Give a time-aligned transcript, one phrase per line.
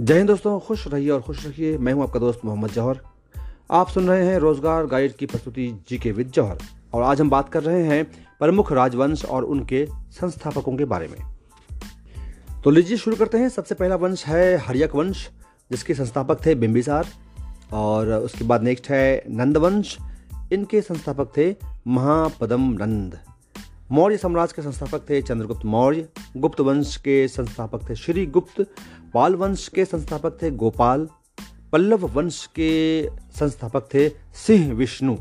[0.00, 3.00] जय हिंद दोस्तों, खुश रहिए और खुश रखिए मैं हूँ आपका दोस्त मोहम्मद जौहर।
[3.70, 6.58] आप सुन रहे हैं रोज़गार गाइड की प्रस्तुति जी के विद जौहर।
[6.94, 8.04] और आज हम बात कर रहे हैं
[8.38, 11.18] प्रमुख राजवंश और उनके संस्थापकों के बारे में।
[12.64, 15.28] तो लीजिए शुरू करते हैं। सबसे पहला वंश है हरियक वंश,
[15.70, 17.06] जिसके संस्थापक थे बिंबिसार।
[17.72, 19.98] और उसके बाद नेक्स्ट है नंदवंश।
[20.52, 21.54] इनके संस्थापक थे
[21.86, 23.18] महापदम नंद
[23.92, 28.60] मौर्य साम्राज्य के संस्थापक थे चंद्रगुप्त मौर्य, गुप्त वंश के संस्थापक थे श्री गुप्त
[29.14, 31.08] पाल वंश के संस्थापक थे गोपाल,
[31.72, 33.08] पल्लव वंश के
[33.38, 35.16] संस्थापक थे सिंह विष्णु,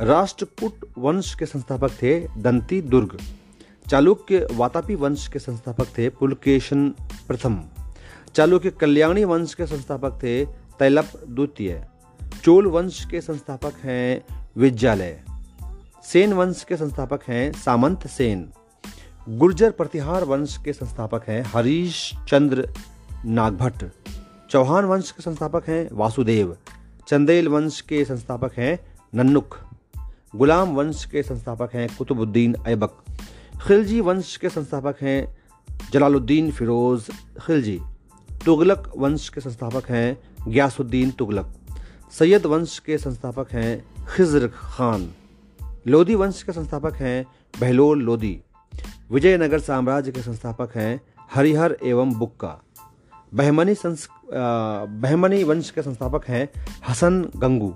[0.00, 3.18] राष्ट्रकूट वंश के संस्थापक थे दंती दुर्ग,
[3.88, 6.88] चालुक्य वातापी वंश के संस्थापक थे पुलकेशन
[7.28, 7.60] प्रथम,
[8.34, 10.44] चालुक्य कल्याणी वंश के संस्थापक थे
[10.78, 11.82] तैलप द्वितीय,
[12.44, 14.24] चोल वंश के संस्थापक हैं
[14.56, 15.20] विद्यालय।
[16.12, 18.52] सेन वंश के संस्थापक हैं सामंत सेन।
[19.28, 22.68] गुर्जर प्रतिहार वंश के संस्थापक हैं हरीश चंद्र
[23.24, 23.84] नागभट्ट।
[24.50, 26.56] चौहान वंश के संस्थापक हैं वासुदेव।
[27.08, 28.78] चंदेल वंश के संस्थापक हैं
[29.14, 29.58] नन्नुक
[30.36, 33.04] गुलाम वंश के संस्थापक हैं कुतुबुद्दीन ऐबक।
[33.66, 35.38] खिलजी वंश के संस्थापक हैं
[35.92, 37.10] जलालुद्दीन फिरोज
[37.46, 37.80] खिलजी।
[38.44, 41.54] तुगलक वंश के संस्थापक हैं ग्यासुद्दीन तुगलक।
[42.12, 43.84] सैयद वंश के संस्थापक हैं
[44.16, 45.14] खिज्र खान।
[45.88, 47.26] लोधी वंश के संस्थापक हैं
[47.60, 48.40] बहलोल लोधी,
[49.10, 51.00] विजयनगर साम्राज्य के संस्थापक हैं
[51.32, 52.48] हरिहर एवं बुक्का।
[53.34, 54.08] बहमनी संस
[55.02, 56.48] बहमनी वंश के संस्थापक हैं
[56.88, 57.74] हसन गंगू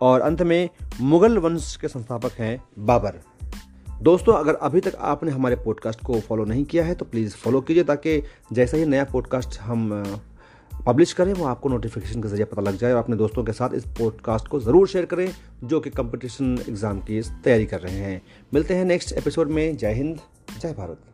[0.00, 0.68] और अंत में
[1.00, 3.20] मुगल वंश के संस्थापक हैं बाबर।
[4.02, 7.60] दोस्तों, अगर अभी तक आपने हमारे पॉडकास्ट को फॉलो नहीं किया है तो प्लीज़ फॉलो
[7.60, 10.04] कीजिए ताकि जैसा ही नया पॉडकास्ट हम
[10.86, 13.74] पब्लिश करें, वो आपको नोटिफिकेशन के ज़रिए पता लग जाए और अपने दोस्तों के साथ
[13.74, 15.28] इस पॉडकास्ट को ज़रूर शेयर करें,
[15.64, 18.20] जो कि कंपटीशन एग्ज़ाम की तैयारी कर रहे हैं।
[18.54, 20.18] मिलते हैं नेक्स्ट एपिसोड में। जय हिंद,
[20.60, 21.11] जय भारत।